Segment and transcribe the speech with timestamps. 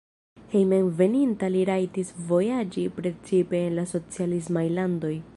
[0.51, 5.13] Hejmenveninta li rajtis vojaĝi precipe en la socialismaj landoj.